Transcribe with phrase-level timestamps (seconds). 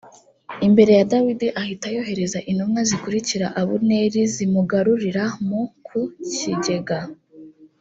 [0.67, 5.49] imbere ya dawidi ahita yohereza intumwa zikurikira abuneri zimugarurira m
[5.85, 5.99] ku
[6.33, 6.99] kigega